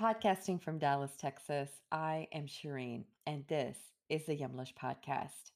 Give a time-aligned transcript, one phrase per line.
[0.00, 3.76] Podcasting from Dallas, Texas, I am Shireen, and this
[4.08, 5.50] is the Yumlish Podcast.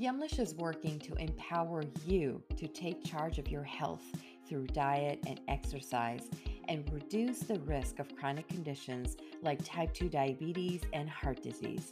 [0.00, 4.00] Yumlish is working to empower you to take charge of your health
[4.48, 6.30] through diet and exercise
[6.66, 11.90] and reduce the risk of chronic conditions like type 2 diabetes and heart disease.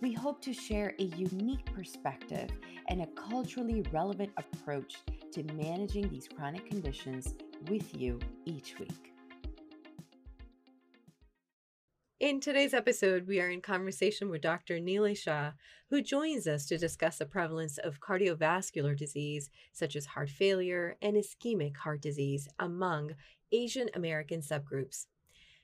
[0.00, 2.50] We hope to share a unique perspective
[2.88, 4.96] and a culturally relevant approach
[5.30, 7.34] to managing these chronic conditions
[7.68, 9.10] with you each week.
[12.20, 14.78] In today's episode, we are in conversation with Dr.
[14.78, 15.52] Nilay Shah,
[15.88, 21.16] who joins us to discuss the prevalence of cardiovascular disease, such as heart failure and
[21.16, 23.12] ischemic heart disease, among
[23.52, 25.06] Asian American subgroups.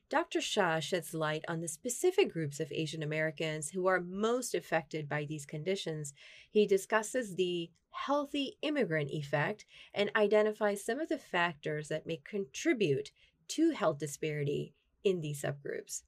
[0.09, 0.41] Dr.
[0.41, 5.27] Shah sheds light on the specific groups of Asian Americans who are most affected by
[5.27, 6.15] these conditions.
[6.51, 13.11] He discusses the healthy immigrant effect and identifies some of the factors that may contribute
[13.49, 14.73] to health disparity
[15.05, 16.01] in these subgroups.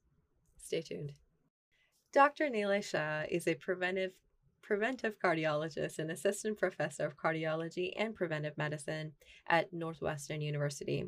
[0.68, 1.14] Stay tuned.
[2.12, 2.50] Dr.
[2.50, 4.12] Nilay Shah is a preventive
[4.60, 9.12] preventive cardiologist and assistant professor of cardiology and preventive medicine
[9.48, 11.06] at Northwestern University.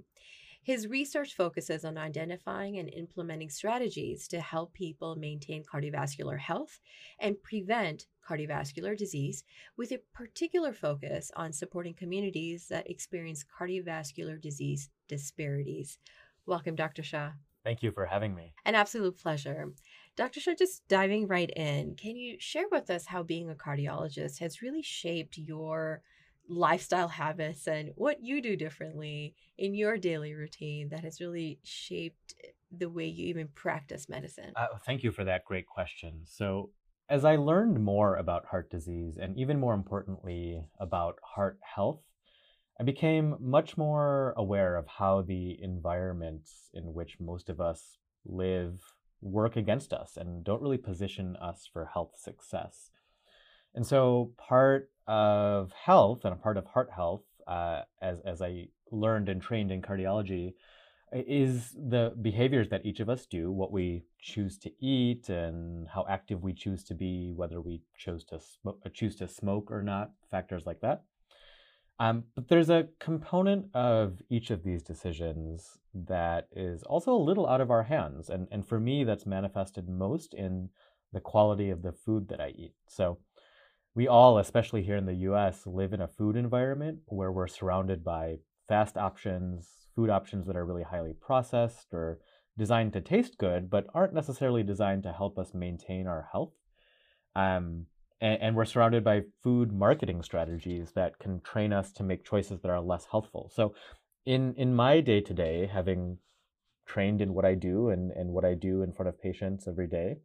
[0.63, 6.81] His research focuses on identifying and implementing strategies to help people maintain cardiovascular health
[7.19, 9.45] and prevent cardiovascular disease,
[9.77, 15.99] with a particular focus on supporting communities that experience cardiovascular disease disparities.
[16.47, 17.03] Welcome, Dr.
[17.03, 17.33] Shah.
[17.65, 18.55] Thank you for having me.
[18.65, 19.73] An absolute pleasure.
[20.17, 20.41] Dr.
[20.41, 24.63] Shah, just diving right in, can you share with us how being a cardiologist has
[24.63, 26.03] really shaped your
[26.49, 32.35] lifestyle habits and what you do differently in your daily routine that has really shaped
[32.77, 34.53] the way you even practice medicine?
[34.57, 36.21] Uh, thank you for that great question.
[36.25, 36.71] So,
[37.09, 42.01] as I learned more about heart disease and even more importantly about heart health,
[42.81, 48.81] I became much more aware of how the environments in which most of us live
[49.21, 52.91] work against us and don't really position us for health success.
[53.75, 58.69] And so, part of health and a part of heart health, uh, as, as I
[58.91, 60.55] learned and trained in cardiology,
[61.13, 66.07] is the behaviors that each of us do, what we choose to eat, and how
[66.09, 70.13] active we choose to be, whether we chose to sm- choose to smoke or not,
[70.31, 71.03] factors like that.
[72.01, 77.47] Um, but there's a component of each of these decisions that is also a little
[77.47, 78.31] out of our hands.
[78.31, 80.71] And, and for me, that's manifested most in
[81.13, 82.73] the quality of the food that I eat.
[82.89, 83.19] So
[83.95, 88.03] we all, especially here in the US, live in a food environment where we're surrounded
[88.03, 88.37] by
[88.67, 92.19] fast options, food options that are really highly processed or
[92.57, 96.55] designed to taste good, but aren't necessarily designed to help us maintain our health.
[97.37, 97.87] Um,
[98.21, 102.61] and, and we're surrounded by food marketing strategies that can train us to make choices
[102.61, 103.51] that are less healthful.
[103.55, 103.75] So,
[104.27, 106.19] in in my day to day, having
[106.87, 109.87] trained in what I do and, and what I do in front of patients every
[109.87, 110.17] day,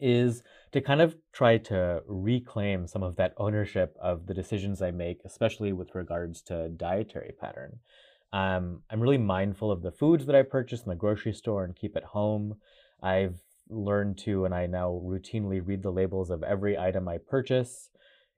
[0.00, 4.90] is to kind of try to reclaim some of that ownership of the decisions I
[4.90, 7.78] make, especially with regards to dietary pattern.
[8.32, 11.76] Um, I'm really mindful of the foods that I purchase in the grocery store and
[11.76, 12.56] keep at home.
[13.02, 17.90] I've learned to, and I now routinely read the labels of every item I purchase.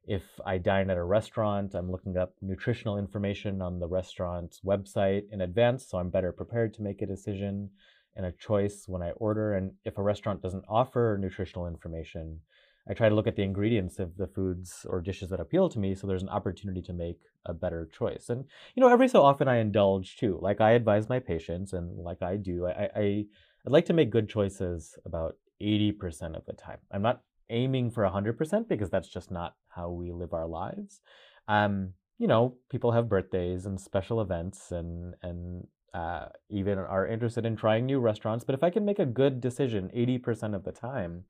[0.04, 5.22] If I dine at a restaurant, I'm looking up nutritional information on the restaurant's website
[5.32, 7.70] in advance so I'm better prepared to make a decision
[8.14, 9.54] and a choice when I order.
[9.54, 12.40] And if a restaurant doesn't offer nutritional information,
[12.88, 15.78] I try to look at the ingredients of the foods or dishes that appeal to
[15.78, 18.28] me so there's an opportunity to make a better choice.
[18.28, 18.44] And,
[18.74, 20.38] you know, every so often I indulge too.
[20.40, 23.24] Like I advise my patients and like I do, I, I
[23.66, 26.78] I'd like to make good choices about 80% of the time.
[26.92, 31.00] I'm not aiming for 100% because that's just not how we live our lives.
[31.48, 37.46] Um, you know, people have birthdays and special events and and uh, even are interested
[37.46, 38.44] in trying new restaurants.
[38.44, 41.24] But if I can make a good decision 80% of the time,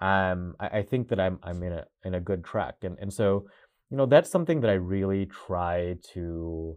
[0.00, 2.76] um, I, I think that I'm I'm in a in a good track.
[2.82, 3.46] And and so,
[3.90, 6.76] you know, that's something that I really try to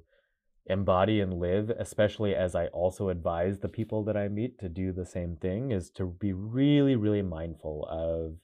[0.68, 4.92] embody and live, especially as I also advise the people that I meet to do
[4.92, 8.38] the same thing, is to be really, really mindful of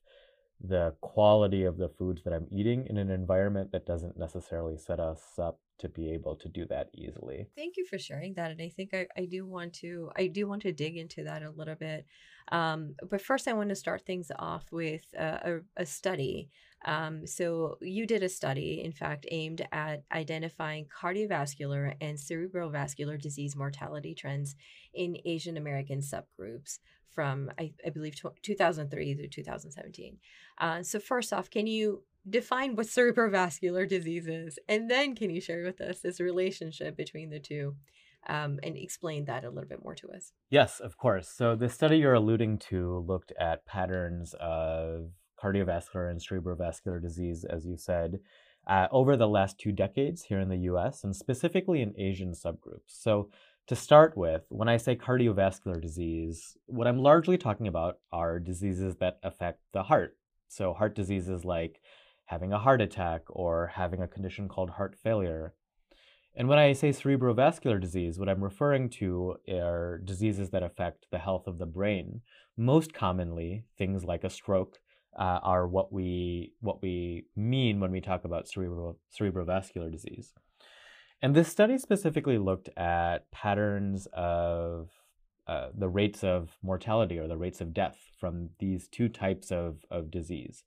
[0.64, 5.00] the quality of the foods that I'm eating in an environment that doesn't necessarily set
[5.00, 7.48] us up to be able to do that easily.
[7.56, 8.52] Thank you for sharing that.
[8.52, 11.44] And I think I, I do want to I do want to dig into that
[11.44, 12.06] a little bit.
[12.52, 16.50] Um, but first I want to start things off with a, a, a study
[16.84, 23.56] um, so you did a study, in fact, aimed at identifying cardiovascular and cerebrovascular disease
[23.56, 24.56] mortality trends
[24.94, 30.18] in Asian American subgroups from, I, I believe, 2003 to 2017.
[30.58, 35.42] Uh, so first off, can you define what cerebrovascular disease is, and then can you
[35.42, 37.76] share with us this relationship between the two?
[38.28, 40.34] um, and explain that a little bit more to us.
[40.50, 41.28] Yes, of course.
[41.30, 47.66] So the study you're alluding to looked at patterns of cardiovascular and cerebrovascular disease, as
[47.66, 48.20] you said,
[48.68, 52.90] uh, over the last two decades here in the US and specifically in Asian subgroups.
[52.90, 53.30] So
[53.68, 58.98] to start with, when I say cardiovascular disease, what I'm largely talking about are diseases
[59.00, 60.16] that affect the heart.
[60.48, 61.82] So heart diseases like
[62.32, 65.54] having a heart attack or having a condition called heart failure.
[66.34, 71.20] And when I say cerebrovascular disease, what I'm referring to are diseases that affect the
[71.20, 72.22] health of the brain.
[72.56, 74.80] Most commonly, things like a stroke
[75.20, 80.34] uh, are what we what we mean when we talk about cerebral cerebrovascular disease.
[81.22, 84.90] And this study specifically looked at patterns of
[85.48, 89.84] uh, the rates of mortality or the rates of death from these two types of,
[89.92, 90.64] of disease.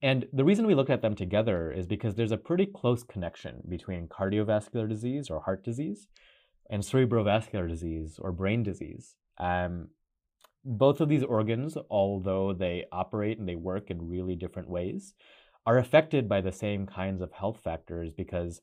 [0.00, 3.62] And the reason we look at them together is because there's a pretty close connection
[3.68, 6.06] between cardiovascular disease or heart disease
[6.70, 9.16] and cerebrovascular disease or brain disease.
[9.38, 9.88] Um,
[10.64, 15.14] both of these organs, although they operate and they work in really different ways,
[15.66, 18.60] are affected by the same kinds of health factors because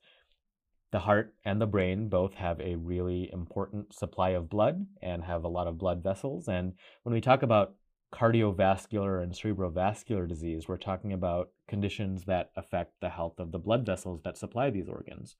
[0.92, 5.44] the heart and the brain both have a really important supply of blood and have
[5.44, 6.48] a lot of blood vessels.
[6.48, 6.74] And
[7.04, 7.74] when we talk about
[8.16, 13.86] cardiovascular and cerebrovascular disease, we're talking about conditions that affect the health of the blood
[13.86, 15.36] vessels that supply these organs.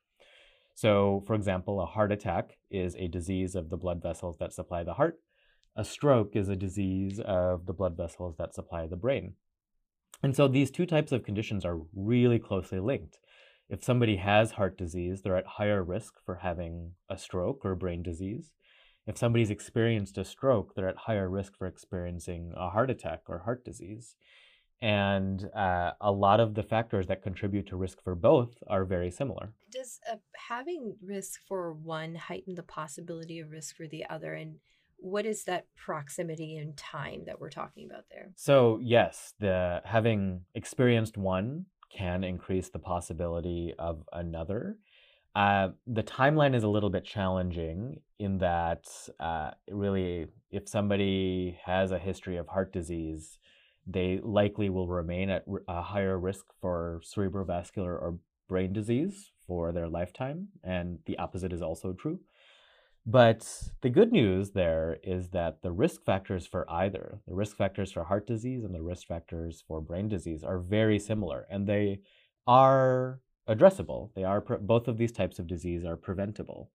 [0.74, 4.84] So, for example, a heart attack is a disease of the blood vessels that supply
[4.84, 5.20] the heart.
[5.78, 9.36] A stroke is a disease of the blood vessels that supply the brain.
[10.22, 13.20] And so these two types of conditions are really closely linked.
[13.70, 18.04] If somebody has heart disease, they're at higher risk for having a stroke or brain
[18.04, 18.52] disease
[19.08, 23.40] if somebody's experienced a stroke, they're at higher risk for experiencing a heart attack or
[23.40, 24.16] heart disease.
[24.82, 29.10] And uh, a lot of the factors that contribute to risk for both are very
[29.10, 29.54] similar.
[29.72, 30.18] Does uh,
[30.50, 34.34] having risk for one heighten the possibility of risk for the other?
[34.34, 34.58] And
[34.98, 38.32] what is that proximity in time that we're talking about there?
[38.36, 41.66] So yes, the having experienced one
[41.96, 44.78] can increase the possibility of another.
[45.36, 48.88] Uh, the timeline is a little bit challenging in that
[49.20, 53.38] uh, really, if somebody has a history of heart disease,
[53.86, 58.18] they likely will remain at a higher risk for cerebrovascular or
[58.48, 62.20] brain disease for their lifetime, and the opposite is also true.
[63.06, 67.92] But the good news there is that the risk factors for either, the risk factors
[67.92, 72.00] for heart disease and the risk factors for brain disease, are very similar, and they
[72.48, 74.10] are addressable.
[74.16, 76.72] They are both of these types of disease are preventable.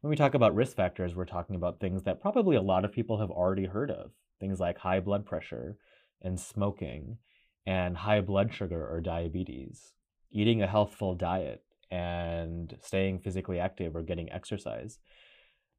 [0.00, 2.92] When we talk about risk factors, we're talking about things that probably a lot of
[2.92, 4.12] people have already heard of.
[4.38, 5.76] Things like high blood pressure
[6.22, 7.18] and smoking
[7.66, 9.92] and high blood sugar or diabetes,
[10.30, 14.98] eating a healthful diet and staying physically active or getting exercise.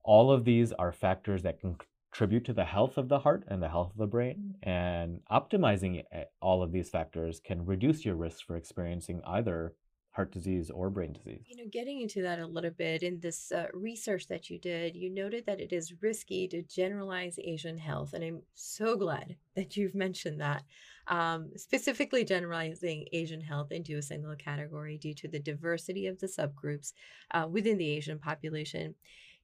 [0.04, 1.78] All of these are factors that can
[2.12, 4.56] contribute to the health of the heart and the health of the brain.
[4.62, 9.74] And optimizing eh, all of these factors can reduce your risk for experiencing either
[10.12, 11.46] heart disease or brain disease.
[11.48, 14.96] You know, getting into that a little bit in this uh, research that you did,
[14.96, 18.14] you noted that it is risky to generalize Asian health.
[18.14, 20.64] And I'm so glad that you've mentioned that.
[21.08, 26.28] Um, specifically, generalizing Asian health into a single category due to the diversity of the
[26.28, 26.94] subgroups
[27.32, 28.96] uh, within the Asian population.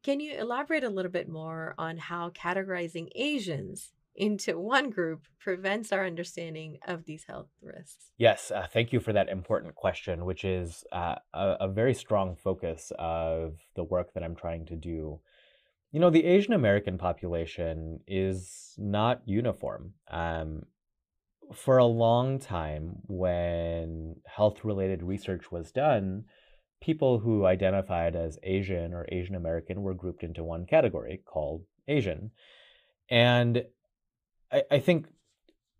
[0.03, 5.91] Can you elaborate a little bit more on how categorizing Asians into one group prevents
[5.91, 8.11] our understanding of these health risks?
[8.17, 12.35] Yes, uh, thank you for that important question, which is uh, a, a, very strong
[12.35, 15.19] focus of the work that I'm trying to do.
[15.91, 19.93] You know, the Asian American population is not uniform.
[20.09, 20.63] Um,
[21.53, 26.25] for a long time, when health related research was done,
[26.81, 32.31] people who identified as Asian or Asian American were grouped into one category called Asian.
[33.09, 33.63] And
[34.51, 35.07] I, I think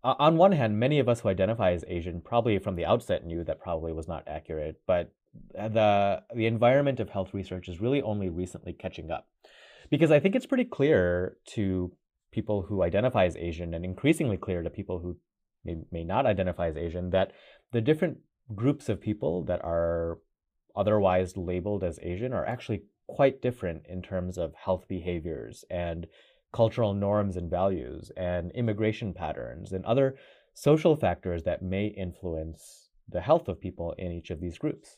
[0.04, 3.42] on one hand, many of us who identify as Asian probably from the outset knew
[3.44, 5.12] that probably was not accurate, but
[5.54, 9.28] the the environment of health research is really only recently catching up.
[9.90, 11.92] Because I think it's pretty clear to
[12.30, 15.16] people who identify as Asian and increasingly clear to people who
[15.64, 17.32] may, may not identify as Asian that
[17.72, 18.18] the different
[18.54, 20.18] groups of people that are
[20.76, 26.06] otherwise labeled as Asian are actually quite different in terms of health behaviors and
[26.52, 30.16] cultural norms and values and immigration patterns and other
[30.54, 34.96] social factors that may influence the health of people in each of these groups.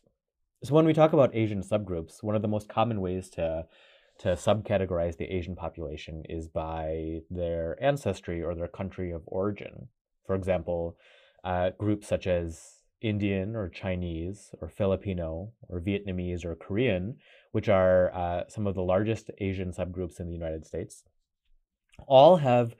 [0.65, 3.67] So when we talk about Asian subgroups, one of the most common ways to
[4.19, 9.89] to subcategorize the Asian population is by their ancestry or their country of origin.
[10.27, 10.99] For example,
[11.43, 17.17] uh, groups such as Indian or Chinese or Filipino or Vietnamese or Korean
[17.53, 21.05] which are uh, some of the largest Asian subgroups in the United States,
[22.07, 22.75] all have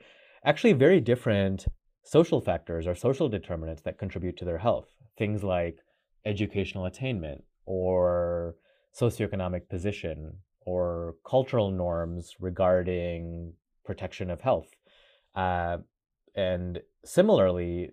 [0.45, 1.65] actually very different
[2.03, 4.87] social factors or social determinants that contribute to their health.
[5.17, 5.77] Things like
[6.25, 8.55] educational attainment or
[8.99, 10.33] socioeconomic position
[10.65, 13.53] or cultural norms regarding
[13.85, 14.69] protection of health.
[15.35, 15.77] Uh,
[16.35, 17.91] and similarly,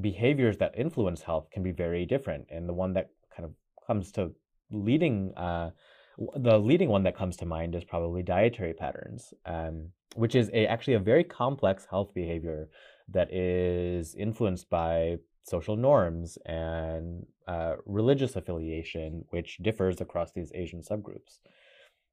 [0.00, 2.46] behaviors that influence health can be very different.
[2.50, 3.52] And the one that kind of
[3.86, 4.32] comes to
[4.70, 5.70] leading, uh,
[6.36, 10.66] the leading one that comes to mind is probably dietary patterns, um, which is a
[10.66, 12.68] actually a very complex health behavior
[13.08, 20.80] that is influenced by social norms and uh, religious affiliation, which differs across these Asian
[20.80, 21.38] subgroups.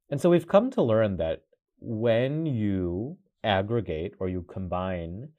[0.09, 1.43] And so we've come to learn that
[1.79, 5.29] when you aggregate or you combine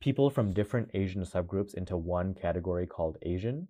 [0.00, 3.68] people from different Asian subgroups into one category called Asian,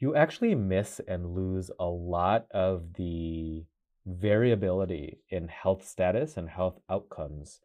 [0.00, 3.64] you actually miss and lose a lot of the
[4.06, 7.60] variability in health status and health outcomes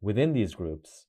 [0.00, 1.06] within these groups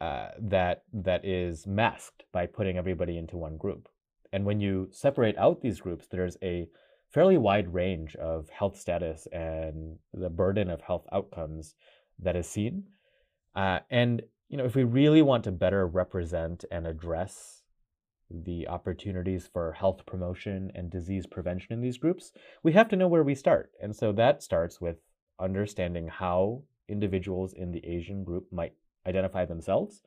[0.00, 3.88] uh, that that is masked by putting everybody into one group.
[4.32, 6.68] And when you separate out these groups, there's a
[7.10, 11.74] fairly wide range of health status and the burden of health outcomes
[12.18, 12.84] that is seen.
[13.56, 17.62] Uh, and you know, if we really want to better represent and address
[18.30, 23.08] the opportunities for health promotion and disease prevention in these groups, we have to know
[23.08, 23.70] where we start.
[23.82, 24.96] And so that starts with
[25.38, 28.74] understanding how individuals in the Asian group might
[29.06, 30.02] identify themselves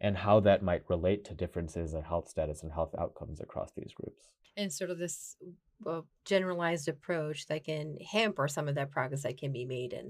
[0.00, 3.92] and how that might relate to differences in health status and health outcomes across these
[3.94, 4.24] groups.
[4.56, 5.36] And sort of this
[5.82, 10.08] well, generalized approach that can hamper some of that progress that can be made in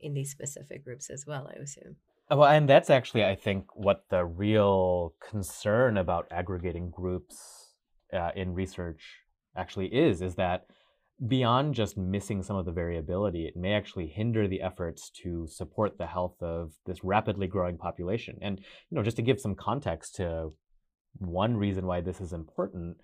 [0.00, 1.96] in these specific groups as well, I assume.
[2.30, 7.74] Well, and that's actually, I think, what the real concern about aggregating groups
[8.12, 9.02] uh, in research
[9.56, 10.66] actually is, is that
[11.26, 15.98] beyond just missing some of the variability, it may actually hinder the efforts to support
[15.98, 18.38] the health of this rapidly growing population.
[18.40, 20.52] And you know, just to give some context to
[21.18, 22.98] one reason why this is important,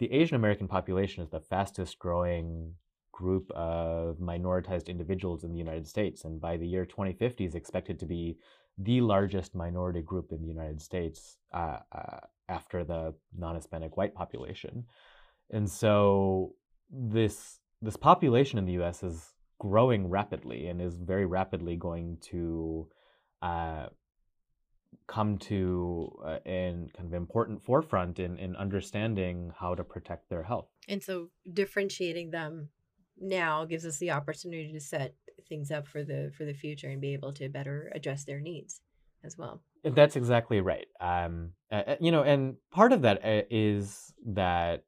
[0.00, 2.74] the Asian American population is the fastest growing
[3.12, 8.00] group of minoritized individuals in the United States, and by the year 2050 is expected
[8.00, 8.36] to be
[8.78, 14.84] the largest minority group in the United States uh, uh, after the non-Hispanic white population.
[15.50, 16.54] And so
[16.90, 19.02] this this population in the U.S.
[19.02, 22.88] is growing rapidly and is very rapidly going to
[23.42, 23.86] uh,
[25.06, 30.42] come to uh, in kind of important forefront in, in understanding how to protect their
[30.42, 30.68] health.
[30.88, 32.68] And so differentiating them
[33.22, 35.14] now gives us the opportunity to set
[35.48, 38.80] things up for the for the future and be able to better address their needs
[39.24, 39.62] as well.
[39.84, 40.86] That's exactly right.
[41.00, 43.42] Um, uh, you know, and part of that uh,
[44.34, 44.84] that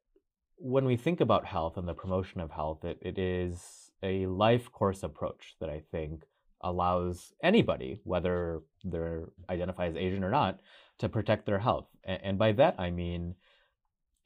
[0.57, 4.71] when we think about health and the promotion of health, it, it is a life
[4.71, 6.23] course approach that I think
[6.61, 10.59] allows anybody, whether they're identified as Asian or not,
[10.99, 11.87] to protect their health.
[12.03, 13.35] And, and by that, I mean,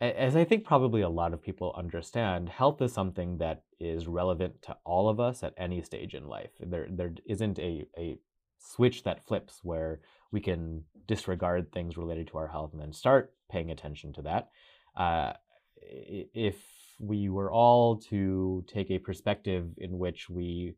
[0.02, 4.62] as I think probably a lot of people understand, health is something that is relevant
[4.64, 6.52] to all of us at any stage in life.
[6.60, 8.20] There, there isn't a, a
[8.58, 10.00] switch that flips where
[10.32, 14.50] we can disregard things related to our health and then start paying attention to that.
[14.96, 15.34] Uh,
[15.82, 16.58] if
[17.00, 20.76] we were all to take a perspective in which we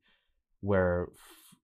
[0.62, 1.58] were f-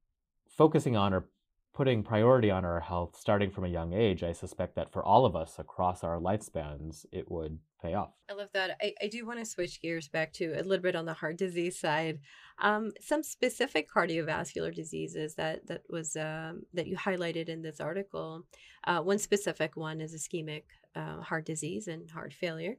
[0.58, 1.30] focusing on or
[1.78, 5.28] putting priority on our health starting from a young age, I suspect that for all
[5.28, 8.10] of us across our lifespans, it would pay off.
[8.28, 8.78] I love that.
[8.82, 11.38] I, I do want to switch gears back to a little bit on the heart
[11.38, 12.18] disease side.
[12.60, 18.48] Um, some specific cardiovascular diseases that that was um, that you highlighted in this article.
[18.84, 20.64] Uh, one specific one is ischemic
[20.96, 22.78] uh, heart disease and heart failure.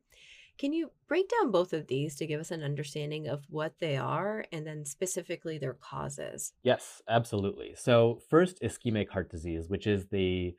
[0.58, 3.96] Can you break down both of these to give us an understanding of what they
[3.96, 6.52] are and then specifically their causes?
[6.64, 7.74] Yes, absolutely.
[7.76, 10.56] So, first, ischemic heart disease, which is the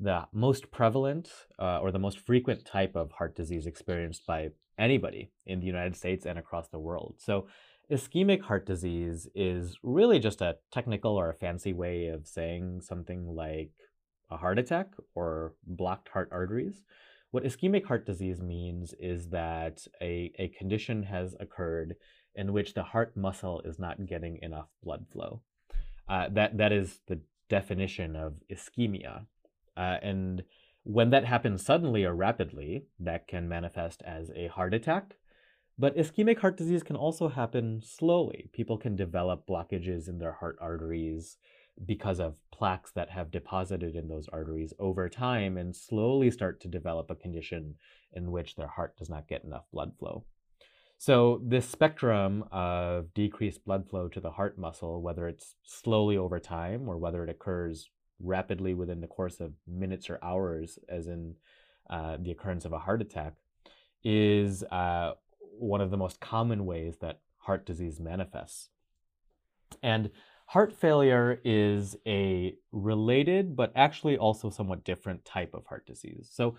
[0.00, 1.30] the most prevalent
[1.60, 5.94] uh, or the most frequent type of heart disease experienced by anybody in the United
[5.94, 7.16] States and across the world.
[7.18, 7.46] So,
[7.90, 13.26] ischemic heart disease is really just a technical or a fancy way of saying something
[13.26, 13.72] like
[14.30, 16.82] a heart attack or blocked heart arteries.
[17.32, 21.96] What ischemic heart disease means is that a, a condition has occurred
[22.34, 25.40] in which the heart muscle is not getting enough blood flow.
[26.06, 29.24] Uh, that, that is the definition of ischemia.
[29.74, 30.42] Uh, and
[30.84, 35.16] when that happens suddenly or rapidly, that can manifest as a heart attack.
[35.78, 38.50] But ischemic heart disease can also happen slowly.
[38.52, 41.38] People can develop blockages in their heart arteries
[41.84, 46.68] because of plaques that have deposited in those arteries over time and slowly start to
[46.68, 47.74] develop a condition
[48.12, 50.24] in which their heart does not get enough blood flow.
[50.98, 56.38] So, this spectrum of decreased blood flow to the heart muscle, whether it's slowly over
[56.38, 61.34] time or whether it occurs rapidly within the course of minutes or hours, as in
[61.90, 63.34] uh, the occurrence of a heart attack,
[64.04, 65.14] is uh,
[65.58, 68.68] one of the most common ways that heart disease manifests.
[69.82, 70.10] And
[70.52, 76.28] heart failure is a related, but actually also somewhat different type of heart disease.
[76.30, 76.58] So,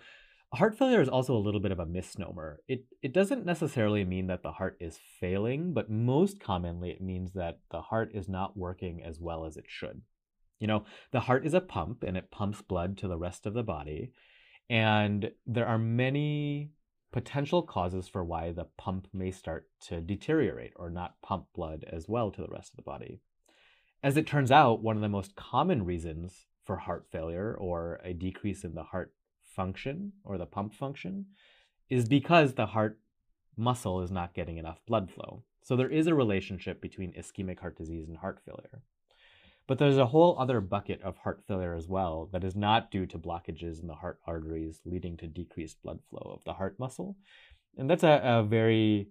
[0.52, 2.58] heart failure is also a little bit of a misnomer.
[2.66, 7.34] It, it doesn't necessarily mean that the heart is failing, but most commonly it means
[7.34, 10.02] that the heart is not working as well as it should.
[10.58, 13.54] You know, the heart is a pump and it pumps blood to the rest of
[13.54, 14.10] the body.
[14.68, 16.72] And there are many
[17.12, 22.08] potential causes for why the pump may start to deteriorate or not pump blood as
[22.08, 23.20] well to the rest of the body.
[24.04, 28.12] As it turns out, one of the most common reasons for heart failure or a
[28.12, 29.14] decrease in the heart
[29.56, 31.24] function or the pump function
[31.88, 32.98] is because the heart
[33.56, 35.42] muscle is not getting enough blood flow.
[35.62, 38.82] So there is a relationship between ischemic heart disease and heart failure.
[39.66, 43.06] But there's a whole other bucket of heart failure as well that is not due
[43.06, 47.16] to blockages in the heart arteries leading to decreased blood flow of the heart muscle.
[47.78, 49.08] And that's a, a very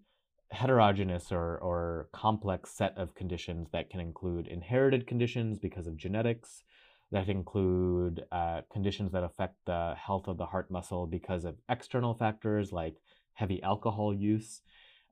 [0.54, 6.64] heterogeneous or, or complex set of conditions that can include inherited conditions because of genetics,
[7.12, 12.14] that include uh, conditions that affect the health of the heart muscle because of external
[12.14, 12.96] factors like
[13.34, 14.62] heavy alcohol use.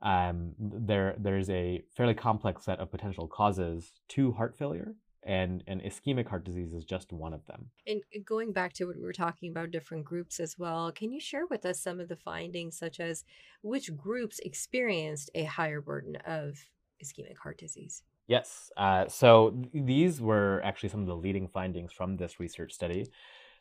[0.02, 5.82] Um, there, there's a fairly complex set of potential causes to heart failure and and
[5.82, 7.70] ischemic heart disease is just one of them.
[7.86, 11.20] And going back to what we were talking about different groups as well, can you
[11.20, 13.24] share with us some of the findings such as
[13.62, 16.58] which groups experienced a higher burden of
[17.04, 18.04] ischemic heart disease?
[18.28, 18.72] Yes.
[18.78, 23.06] Uh, so th- these were actually some of the leading findings from this research study.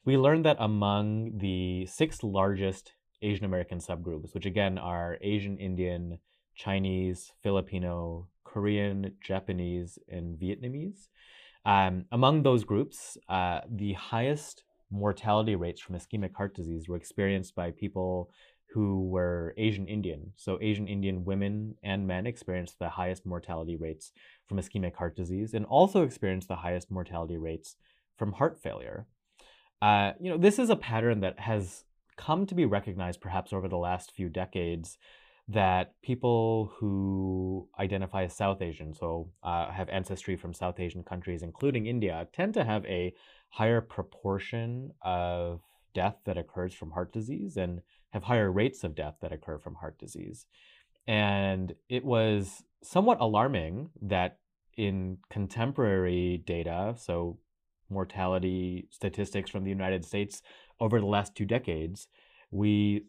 [0.05, 6.19] We learned that among the six largest Asian American subgroups, which again are Asian Indian,
[6.55, 11.09] Chinese, Filipino, Korean, Japanese, and Vietnamese,
[11.64, 17.55] um, among those groups, uh, the highest mortality rates from ischemic heart disease were experienced
[17.55, 18.31] by people
[18.73, 20.33] who were Asian Indian.
[20.37, 24.12] So, Asian Indian women and men experienced the highest mortality rates
[24.49, 27.77] from ischemic heart disease and also experienced the highest mortality rates
[28.16, 29.07] from heart failure.
[29.83, 31.85] Uh, you know, this is a pattern that has
[32.16, 34.99] come to be recognized perhaps over the last few decades
[35.50, 41.42] that people who identify as South Asian, so uh, have ancestry from South Asian countries,
[41.42, 43.12] including India, tend to have a
[43.48, 45.60] higher proportion of
[45.92, 49.74] death that occurs from heart disease and have higher rates of death that occur from
[49.74, 50.46] heart disease.
[51.08, 54.38] And it was somewhat alarming that
[54.76, 57.38] in contemporary data, so
[57.88, 60.42] mortality statistics from the United States
[60.78, 62.06] over the last two decades,
[62.52, 63.06] we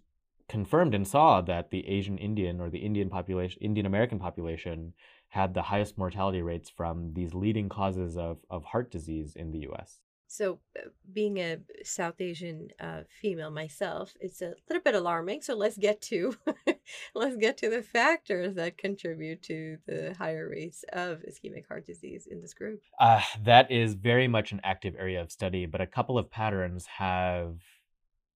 [0.52, 4.94] confirmed and saw that the Asian Indian or the Indian population, Indian American population,
[5.30, 9.60] had the highest mortality rates from these leading causes of, of heart disease in the
[9.70, 10.02] US.
[10.28, 15.42] So, uh, being a South Asian uh, female myself, it's a little bit alarming.
[15.42, 16.36] So let's get to
[17.16, 22.28] let's get to the factors that contribute to the higher rates of ischemic heart disease
[22.30, 22.82] in this group.
[23.00, 26.86] Uh, that is very much an active area of study, but a couple of patterns
[26.86, 27.56] have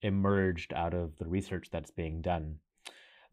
[0.05, 2.57] emerged out of the research that's being done.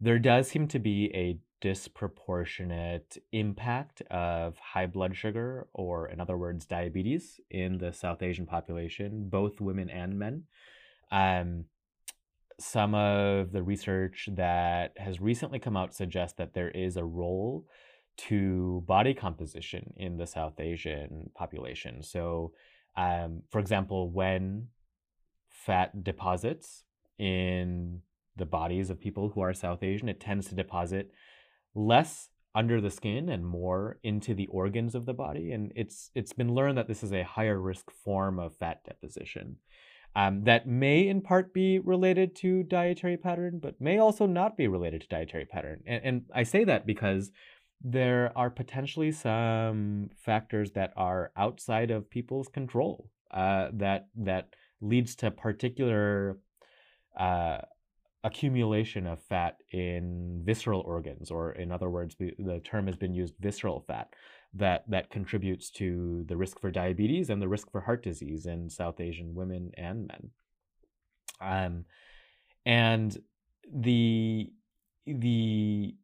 [0.01, 6.35] There does seem to be a disproportionate impact of high blood sugar, or in other
[6.35, 10.43] words, diabetes, in the South Asian population, both women and men.
[11.11, 11.65] Um,
[12.59, 17.65] some of the research that has recently come out suggests that there is a role
[18.15, 22.03] to body composition in the South Asian population.
[22.03, 22.51] So,
[22.97, 24.67] um, for example, when
[25.65, 26.83] fat deposits
[27.17, 28.01] in
[28.35, 30.09] the bodies of people who are South Asian.
[30.09, 31.11] It tends to deposit
[31.75, 35.51] less under the skin and more into the organs of the body.
[35.51, 39.57] And it's it's been learned that this is a higher risk form of fat deposition.
[40.15, 44.67] Um, that may in part be related to dietary pattern, but may also not be
[44.67, 45.81] related to dietary pattern.
[45.87, 47.31] And, and I say that because
[47.81, 55.15] there are potentially some factors that are outside of people's control uh, that that leads
[55.15, 56.37] to particular
[57.19, 57.59] uh,
[58.23, 63.33] accumulation of fat in visceral organs, or in other words, the term has been used
[63.39, 64.13] visceral fat,
[64.53, 68.69] that, that contributes to the risk for diabetes and the risk for heart disease in
[68.69, 70.29] South Asian women and men.
[71.41, 71.85] Um,
[72.65, 73.17] and
[73.73, 74.51] the
[75.05, 75.95] the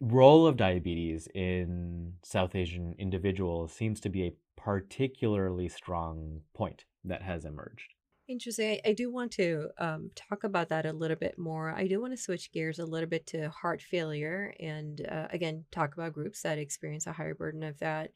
[0.00, 7.22] role of diabetes in South Asian individuals seems to be a particularly strong point that
[7.22, 7.92] has emerged.
[8.30, 8.78] Interesting.
[8.84, 11.74] I, I do want to um, talk about that a little bit more.
[11.76, 15.64] I do want to switch gears a little bit to heart failure and, uh, again,
[15.72, 18.12] talk about groups that experience a higher burden of that.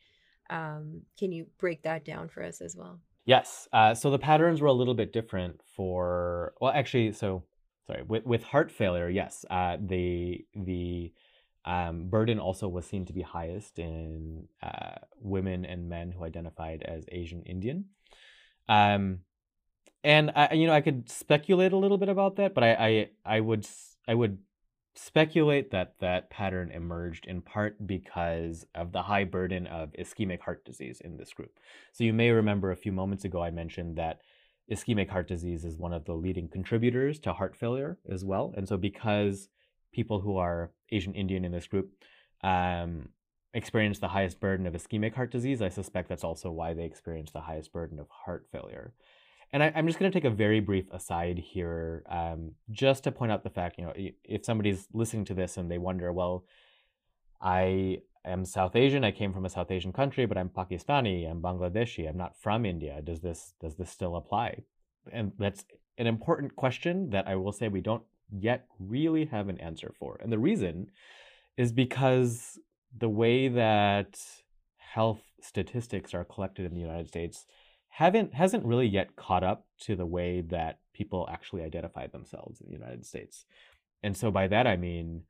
[0.50, 3.00] Um, can you break that down for us as well?
[3.26, 3.66] Yes.
[3.72, 7.42] Uh, so the patterns were a little bit different for, well, actually, so
[7.88, 11.12] sorry, with, with heart failure, yes, uh, the the
[11.64, 16.84] um, burden also was seen to be highest in uh, women and men who identified
[16.86, 17.86] as Asian Indian.
[18.68, 19.20] Um,
[20.04, 23.08] and I, you know, I could speculate a little bit about that, but I, I,
[23.24, 23.66] I would,
[24.06, 24.38] I would
[24.94, 30.64] speculate that that pattern emerged in part because of the high burden of ischemic heart
[30.64, 31.58] disease in this group.
[31.92, 34.20] So you may remember a few moments ago I mentioned that
[34.70, 38.54] ischemic heart disease is one of the leading contributors to heart failure as well.
[38.56, 39.48] And so because
[39.92, 41.90] people who are Asian Indian in this group
[42.42, 43.08] um,
[43.52, 47.30] experience the highest burden of ischemic heart disease, I suspect that's also why they experience
[47.32, 48.92] the highest burden of heart failure.
[49.54, 53.12] And I, am just going to take a very brief aside here, um, just to
[53.12, 53.92] point out the fact, you know,
[54.24, 56.44] if somebody's listening to this and they wonder, well,
[57.40, 61.40] I am South Asian, I came from a South Asian country, but I'm Pakistani, I'm
[61.40, 63.00] Bangladeshi, I'm not from India.
[63.00, 64.64] Does this does this still apply?
[65.12, 65.64] And that's
[65.98, 68.02] an important question that I will say we don't
[68.36, 70.18] yet really have an answer for.
[70.20, 70.90] And the reason
[71.56, 72.58] is because
[72.98, 74.18] the way that
[74.78, 77.46] health statistics are collected in the United States
[77.94, 82.66] haven't hasn't really yet caught up to the way that people actually identify themselves in
[82.66, 83.44] the United States.
[84.02, 85.22] And so by that I mean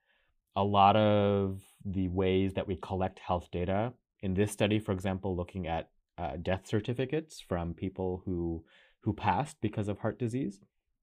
[0.56, 5.36] a lot of the ways that we collect health data in this study, for example,
[5.36, 8.64] looking at uh, death certificates from people who
[9.02, 10.60] who passed because of heart disease,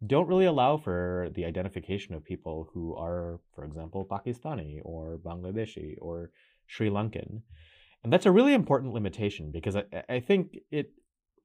[0.07, 5.95] don't really allow for the identification of people who are, for example, Pakistani or Bangladeshi
[6.01, 6.31] or
[6.65, 7.41] Sri Lankan.
[8.03, 10.89] And that's a really important limitation because I, I think it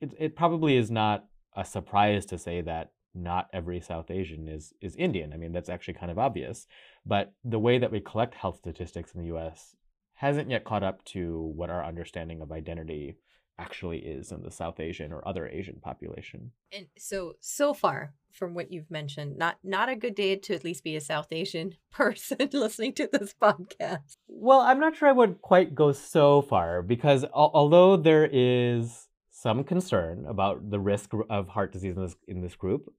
[0.01, 4.75] it, it probably is not a surprise to say that not every South Asian is
[4.81, 5.33] is Indian.
[5.33, 6.67] I mean, that's actually kind of obvious.
[7.05, 9.75] But the way that we collect health statistics in the US
[10.15, 13.17] hasn't yet caught up to what our understanding of identity
[13.59, 16.53] actually is in the South Asian or other Asian population.
[16.73, 20.65] And so so far from what you've mentioned, not not a good day to at
[20.65, 24.17] least be a South Asian person listening to this podcast.
[24.29, 29.06] Well, I'm not sure I would quite go so far because al- although there is
[29.47, 32.93] some concern about the risk of heart disease in this in this group.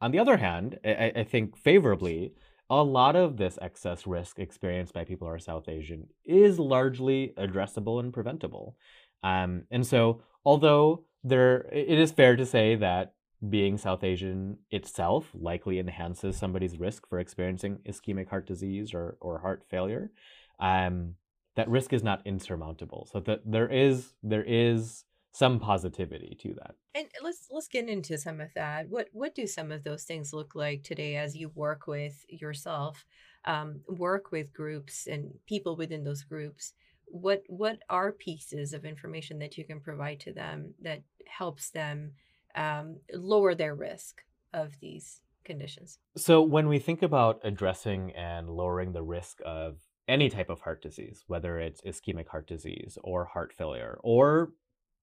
[0.00, 2.34] On the other hand, I, I think favorably,
[2.70, 7.34] a lot of this excess risk experienced by people who are South Asian is largely
[7.36, 8.76] addressable and preventable.
[9.24, 13.14] Um, and so, although there, it is fair to say that
[13.56, 19.40] being South Asian itself likely enhances somebody's risk for experiencing ischemic heart disease or, or
[19.40, 20.12] heart failure.
[20.60, 21.16] Um,
[21.56, 23.08] that risk is not insurmountable.
[23.10, 25.02] So that there is there is
[25.36, 26.74] some positivity to that.
[26.94, 28.88] And let's let's get into some of that.
[28.88, 33.04] What what do some of those things look like today as you work with yourself,
[33.44, 36.72] um, work with groups and people within those groups?
[37.04, 42.12] What what are pieces of information that you can provide to them that helps them
[42.54, 44.22] um, lower their risk
[44.54, 45.98] of these conditions?
[46.16, 49.76] So when we think about addressing and lowering the risk of
[50.08, 54.52] any type of heart disease, whether it's ischemic heart disease or heart failure or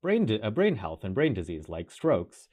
[0.04, 2.48] brain di- uh, brain health and brain disease like strokes,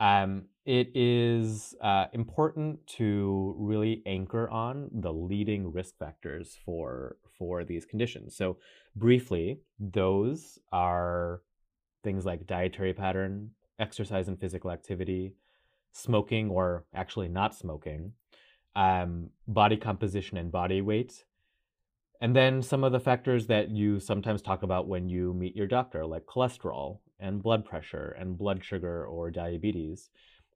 [0.00, 7.64] um, it is uh, important to really anchor on the leading risk factors for for
[7.64, 8.36] these conditions.
[8.36, 8.58] So,
[8.94, 11.40] briefly, those are
[12.04, 15.34] things like dietary pattern, exercise and physical activity,
[15.92, 18.12] smoking or actually not smoking,
[18.74, 21.24] um, body composition and body weight,
[22.20, 25.66] and then some of the factors that you sometimes talk about when you meet your
[25.66, 30.10] doctor, like cholesterol and blood pressure and blood sugar or diabetes.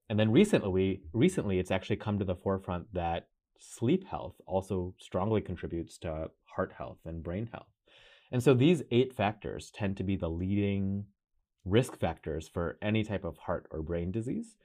[0.08, 5.40] And then recently, recently it's actually come to the forefront that sleep health also strongly
[5.40, 7.68] contributes to heart health and brain health.
[8.32, 11.04] And so these eight factors tend to be the leading
[11.64, 14.56] risk factors for any type of heart or brain disease.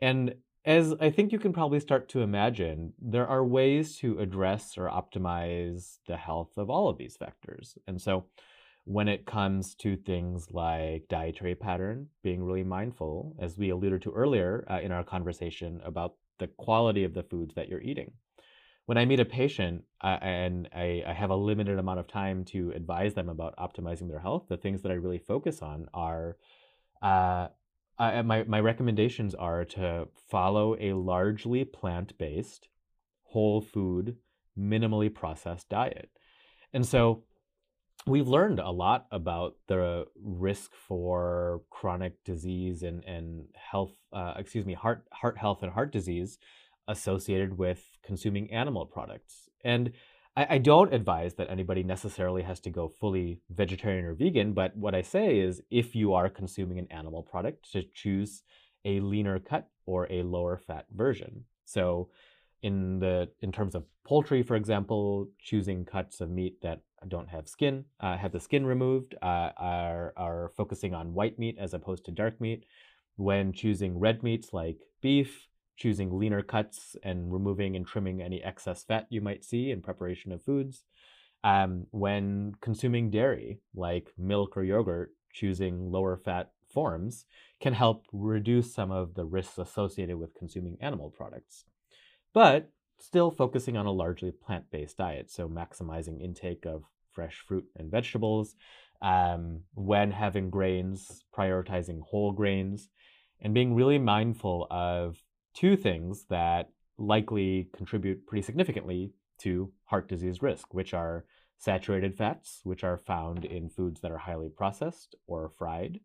[0.00, 0.34] And
[0.68, 4.90] as I think you can probably start to imagine, there are ways to address or
[4.90, 7.78] optimize the health of all of these factors.
[7.86, 8.26] And so,
[8.84, 14.12] when it comes to things like dietary pattern, being really mindful, as we alluded to
[14.12, 18.12] earlier uh, in our conversation about the quality of the foods that you're eating.
[18.84, 22.44] When I meet a patient uh, and I, I have a limited amount of time
[22.46, 26.36] to advise them about optimizing their health, the things that I really focus on are
[27.00, 27.48] uh,
[27.98, 32.68] My my recommendations are to follow a largely plant based,
[33.24, 34.16] whole food,
[34.56, 36.10] minimally processed diet,
[36.72, 37.24] and so
[38.06, 44.64] we've learned a lot about the risk for chronic disease and, and health, uh, excuse
[44.64, 46.38] me, heart, heart health and heart disease
[46.86, 49.48] associated with consuming animal products.
[49.64, 49.92] And
[50.38, 54.76] I, I don't advise that anybody necessarily has to go fully vegetarian or vegan, but
[54.76, 58.44] what I say is if you are consuming an animal product, to choose
[58.84, 61.44] a leaner cut or a lower fat version.
[61.64, 62.10] So
[62.62, 67.48] in the in terms of poultry, for example, choosing cuts of meat that don't have
[67.48, 72.04] skin, uh, have the skin removed, uh, are are focusing on white meat as opposed
[72.04, 72.64] to dark meat.
[73.16, 75.47] When choosing red meats like beef,
[75.78, 80.32] choosing leaner cuts and removing and trimming any excess fat you might see in preparation
[80.32, 80.84] of foods.
[81.42, 87.24] Um, when consuming dairy like milk or yogurt, choosing lower fat forms
[87.60, 91.64] can help reduce some of the risks associated with consuming animal products
[92.32, 95.30] but still focusing on a largely plant based diet.
[95.30, 98.54] So, maximizing intake of fresh fruit and vegetables.
[99.00, 102.88] Um, when having grains, prioritizing whole grains,
[103.40, 105.22] and being really mindful of
[105.58, 111.24] two things that likely contribute pretty significantly to heart disease risk, which are
[111.58, 115.98] saturated fats, which are found in foods that are highly processed or fried,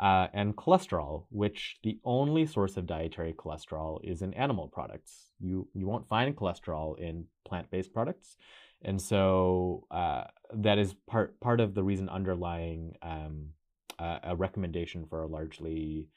[0.00, 5.30] uh, and cholesterol, which the only source of dietary cholesterol is in animal products.
[5.38, 8.36] You you won't find cholesterol in plant-based products,
[8.82, 13.50] and so uh, that is part part of the reason underlying um,
[13.98, 16.08] a, a recommendation for a largely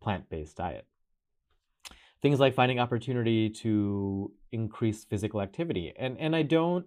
[0.00, 0.86] plant-based diet.
[2.20, 6.86] Things like finding opportunity to increase physical activity, and and I don't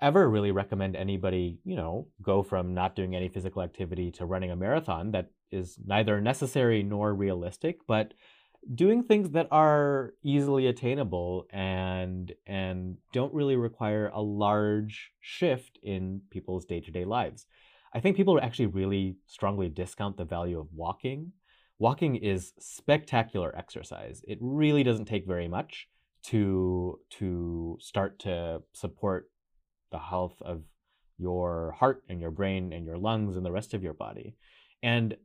[0.00, 4.50] ever really recommend anybody, you know, go from not doing any physical activity to running
[4.50, 5.12] a marathon.
[5.12, 8.12] That is neither necessary nor realistic, but
[8.74, 16.20] doing things that are easily attainable and and don't really require a large shift in
[16.30, 17.46] people's day-to-day lives.
[17.94, 21.32] I think people actually really strongly discount the value of walking.
[21.78, 24.22] Walking is spectacular exercise.
[24.26, 25.88] It really doesn't take very much
[26.24, 29.30] to to start to support
[29.90, 30.62] the health of
[31.18, 34.36] your heart and your brain and your lungs and the rest of your body.
[34.82, 35.16] And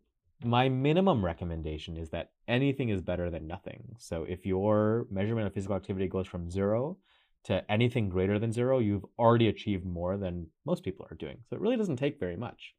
[0.44, 3.96] my minimum recommendation is that anything is better than nothing.
[3.98, 6.98] So if your measurement of physical activity goes from zero
[7.46, 11.38] to anything greater than zero, you've already achieved more than most people are doing.
[11.50, 12.74] So it really doesn't take very much.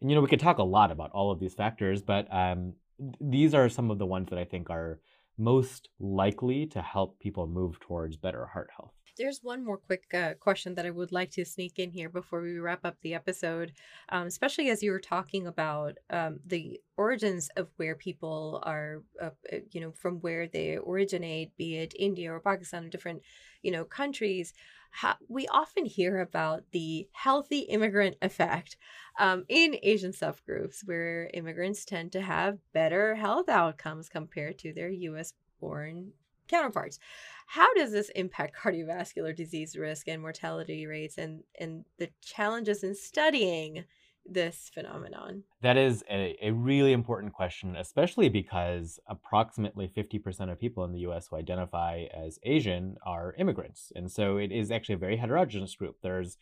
[0.00, 2.74] And you know, we could talk a lot about all of these factors, but um,
[3.20, 5.00] these are some of the ones that I think are
[5.38, 8.92] most likely to help people move towards better heart health.
[9.18, 12.40] There's one more quick uh, question that I would like to sneak in here before
[12.40, 13.72] we wrap up the episode,
[14.08, 19.30] um, especially as you were talking about um, the origins of where people are, uh,
[19.52, 23.22] uh, you know, from where they originate, be it India or Pakistan or different,
[23.62, 24.54] you know, countries.
[24.92, 28.76] How, we often hear about the healthy immigrant effect
[29.18, 34.90] um, in Asian subgroups, where immigrants tend to have better health outcomes compared to their
[34.90, 35.32] U.S.
[35.60, 36.12] born
[36.46, 36.98] counterparts.
[37.46, 42.94] How does this impact cardiovascular disease risk and mortality rates and, and the challenges in
[42.94, 43.84] studying
[44.24, 45.44] this phenomenon?
[45.62, 51.00] That is a, a really important question, especially because approximately 50% of people in the
[51.00, 53.92] US who identify as Asian are immigrants.
[53.94, 55.96] And so it is actually a very heterogeneous group.
[56.02, 56.36] There's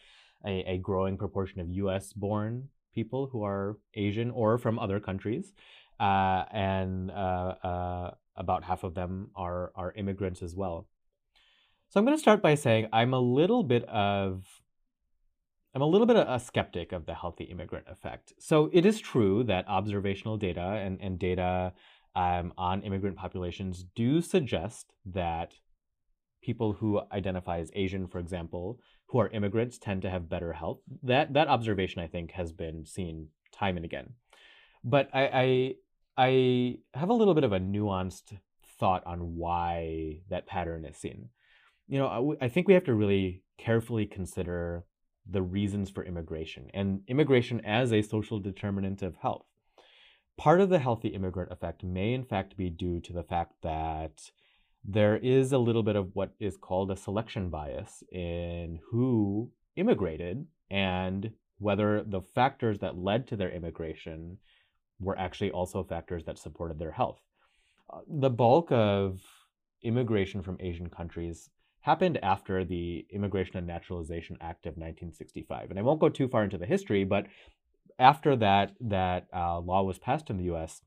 [0.44, 5.52] a, a growing proportion of US born people who are Asian or from other countries.
[5.98, 10.86] Uh, and uh, uh, about half of them are are immigrants as well.
[11.90, 14.44] So I'm going to start by saying I'm a little bit of
[15.74, 18.33] I'm a little bit a skeptic of the healthy immigrant effect.
[18.38, 21.72] So it is true that observational data and, and data
[22.16, 25.54] um, on immigrant populations do suggest that
[26.42, 30.80] people who identify as Asian, for example, who are immigrants tend to have better health.
[31.02, 34.14] That that observation I think has been seen time and again.
[34.83, 35.74] But I, I
[36.16, 38.37] I have a little bit of a nuanced
[38.78, 41.28] thought on why that pattern is seen.
[41.87, 44.85] You know, I, I think we have to really carefully consider
[45.30, 49.46] the reasons for immigration and immigration as a social determinant of health.
[50.36, 54.30] Part of the healthy immigrant effect may, in fact, be due to the fact that
[54.84, 60.46] there is a little bit of what is called a selection bias in who immigrated
[60.70, 64.38] and whether the factors that led to their immigration
[64.98, 67.20] were actually also factors that supported their health.
[67.92, 69.20] Uh, the bulk of
[69.82, 75.70] immigration from Asian countries happened after the Immigration and Naturalization Act of 1965.
[75.70, 77.26] And I won't go too far into the history, but
[77.98, 80.82] after that that uh, law was passed in the U.S.,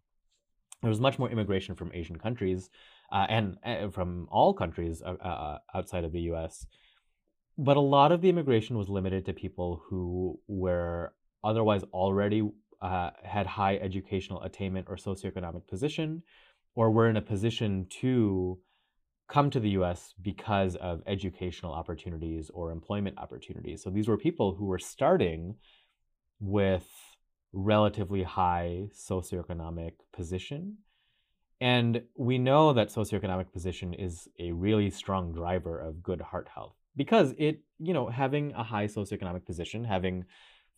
[0.82, 2.70] there was much more immigration from Asian countries
[3.12, 6.66] uh, and uh, from all countries uh, uh, outside of the U.S.
[7.58, 12.50] but a lot of the immigration was limited to people who were otherwise already
[12.82, 16.22] uh, had high educational attainment or socioeconomic position,
[16.76, 18.60] or were in a position to
[19.28, 23.82] come to the US because of educational opportunities or employment opportunities.
[23.84, 25.56] So these were people who were starting
[26.40, 26.88] with
[27.54, 30.78] relatively high socioeconomic position.
[31.62, 36.76] And we know that socioeconomic position is a really strong driver of good heart health
[36.96, 40.26] because it, you know, having a high socioeconomic position, having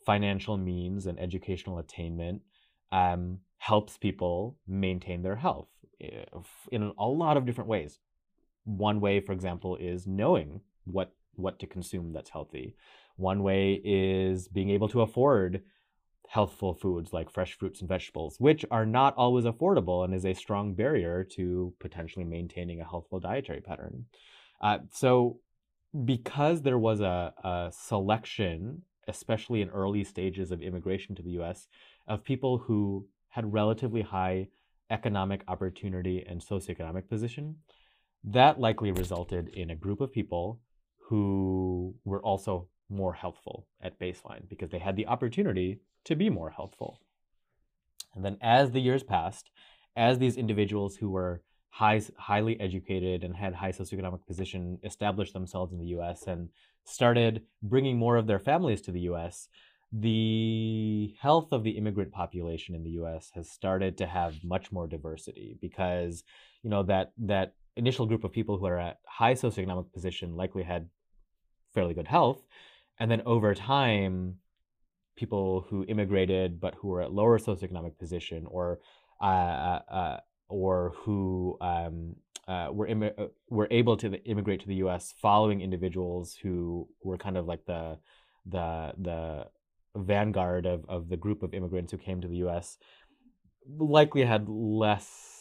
[0.06, 2.42] financial means and educational attainment
[2.92, 6.24] um, helps people maintain their health eh,
[6.72, 8.00] in a lot of different ways.
[8.66, 12.76] One way, for example, is knowing what what to consume that's healthy.
[13.18, 15.62] One way is being able to afford
[16.30, 20.34] healthful foods like fresh fruits and vegetables, which are not always affordable and is a
[20.34, 24.06] strong barrier to potentially maintaining a healthful dietary pattern.
[24.62, 25.40] Uh, so,
[26.04, 31.68] because there was a, a selection, especially in early stages of immigration to the US,
[32.08, 34.48] of people who had relatively high
[34.90, 37.56] economic opportunity and socioeconomic position,
[38.26, 40.60] that likely resulted in a group of people
[41.10, 46.50] who were also more healthful at baseline because they had the opportunity to be more
[46.50, 47.00] healthful.
[48.16, 49.50] And then as the years passed,
[49.96, 55.72] as these individuals who were high, highly educated and had high socioeconomic position established themselves
[55.74, 56.50] in the US and
[56.84, 59.50] started bringing more of their families to the US,
[59.92, 64.88] the health of the immigrant population in the US has started to have much more
[64.88, 66.24] diversity because
[66.64, 70.64] you know that that initial group of people who are at high socioeconomic position likely
[70.64, 70.90] had
[71.74, 72.42] fairly good health
[73.00, 74.36] and then over time
[75.16, 78.80] people who immigrated but who were at lower socioeconomic position or
[79.22, 82.16] uh, uh, uh or who um,
[82.48, 85.14] uh, were Im- uh, were able to immigrate to the U.S.
[85.20, 87.98] following individuals who were kind of like the
[88.46, 89.46] the the
[89.96, 92.78] vanguard of, of the group of immigrants who came to the U.S.
[93.80, 95.35] likely had less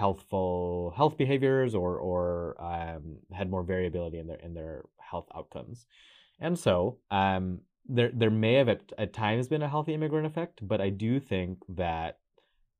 [0.00, 5.86] healthful health behaviors or or um, had more variability in their in their health outcomes,
[6.40, 10.66] and so um, there there may have at, at times been a healthy immigrant effect,
[10.66, 12.18] but I do think that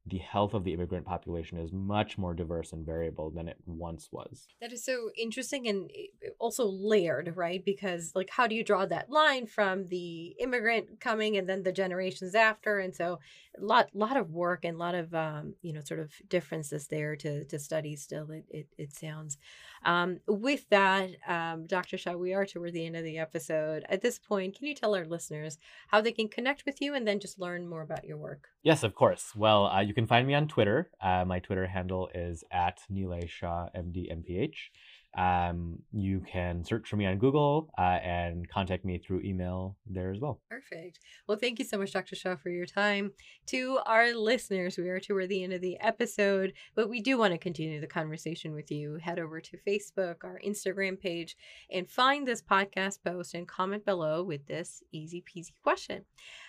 [0.07, 4.09] the health of the immigrant population is much more diverse and variable than it once
[4.11, 4.49] was.
[4.61, 7.63] That is so interesting and eh, also layered, right?
[7.65, 11.73] Because like how do you draw that line from the immigrant coming and then the
[11.73, 12.79] generations after?
[12.79, 13.19] And so
[13.61, 16.87] a lot lot of work and a lot of um, you know, sort of differences
[16.89, 19.37] there to to study still it it, it sounds.
[19.85, 21.97] Um, with that, um, Dr.
[21.97, 23.85] Shah, we are toward the end of the episode.
[23.89, 27.07] At this point, can you tell our listeners how they can connect with you and
[27.07, 28.49] then just learn more about your work?
[28.63, 29.33] Yes, of course.
[29.35, 30.91] Well, uh, you can find me on Twitter.
[31.01, 34.71] Uh, my Twitter handle is at Nilay Shah, MD, MPH.
[35.17, 40.13] Um, you can search for me on Google uh, and contact me through email there
[40.13, 40.41] as well.
[40.49, 41.01] Perfect.
[41.27, 42.15] Well, thank you so much, Dr.
[42.15, 43.13] Shah, for your time.
[43.47, 47.33] To our listeners, we are toward the end of the episode, but we do want
[47.33, 48.99] to continue the conversation with you.
[49.03, 51.37] Head over to Facebook, our Instagram page,
[51.71, 56.05] and find this podcast post and comment below with this easy peasy question.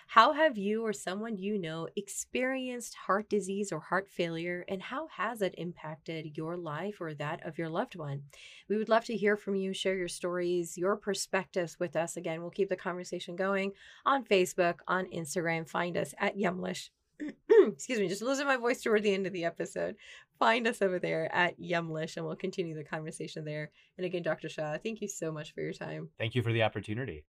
[0.08, 5.08] How have you or someone you know experienced heart disease or heart failure, and how
[5.08, 8.22] has it impacted your life or that of your loved one?
[8.68, 12.16] We would love to hear from you, share your stories, your perspectives with us.
[12.16, 13.72] Again, we'll keep the conversation going
[14.04, 15.68] on Facebook, on Instagram.
[15.68, 16.90] Find us at Yumlish.
[17.68, 19.96] Excuse me, just losing my voice toward the end of the episode.
[20.38, 23.70] Find us over there at Yumlish, and we'll continue the conversation there.
[23.96, 24.48] And again, Dr.
[24.48, 26.08] Shah, thank you so much for your time.
[26.18, 27.24] Thank you for the opportunity.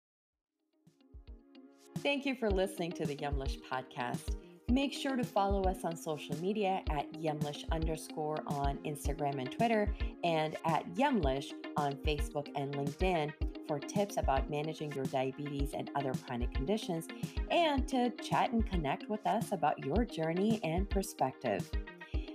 [2.03, 4.35] Thank you for listening to the Yumlish podcast.
[4.69, 9.87] Make sure to follow us on social media at Yumlish underscore on Instagram and Twitter,
[10.25, 13.31] and at Yumlish on Facebook and LinkedIn
[13.69, 17.07] for tips about managing your diabetes and other chronic conditions,
[17.49, 21.71] and to chat and connect with us about your journey and perspective.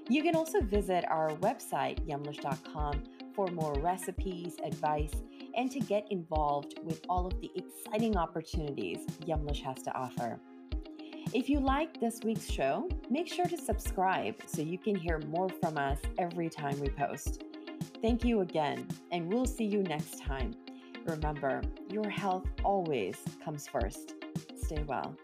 [0.09, 3.03] You can also visit our website, yumlish.com,
[3.35, 5.13] for more recipes, advice,
[5.57, 10.39] and to get involved with all of the exciting opportunities Yumlish has to offer.
[11.35, 15.49] If you like this week's show, make sure to subscribe so you can hear more
[15.61, 17.45] from us every time we post.
[18.01, 20.55] Thank you again, and we'll see you next time.
[21.05, 24.15] Remember, your health always comes first.
[24.57, 25.17] Stay well.